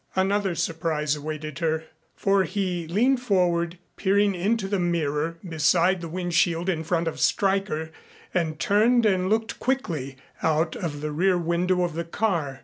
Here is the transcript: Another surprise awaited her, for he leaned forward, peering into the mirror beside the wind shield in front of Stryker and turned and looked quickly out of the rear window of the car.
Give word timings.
Another 0.15 0.55
surprise 0.55 1.15
awaited 1.15 1.59
her, 1.59 1.83
for 2.15 2.43
he 2.43 2.87
leaned 2.87 3.19
forward, 3.19 3.77
peering 3.97 4.33
into 4.33 4.67
the 4.67 4.79
mirror 4.79 5.37
beside 5.47 6.01
the 6.01 6.09
wind 6.09 6.33
shield 6.33 6.69
in 6.69 6.83
front 6.83 7.07
of 7.07 7.19
Stryker 7.19 7.91
and 8.33 8.59
turned 8.59 9.05
and 9.05 9.29
looked 9.29 9.59
quickly 9.59 10.17
out 10.41 10.75
of 10.75 11.01
the 11.01 11.11
rear 11.11 11.37
window 11.37 11.83
of 11.83 11.93
the 11.93 12.03
car. 12.03 12.59